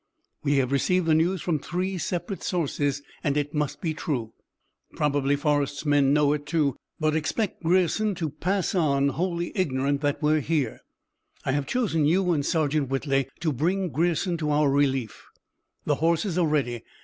[0.43, 4.33] We have received the news from three separate sources and it must be true.
[4.95, 10.19] Probably Forrest's men know it, too, but expect Grierson to pass on, wholly ignorant that
[10.19, 10.79] we're here.
[11.45, 15.27] I have chosen you and Sergeant Whitley to bring Grierson to our relief.
[15.85, 16.81] The horses are ready.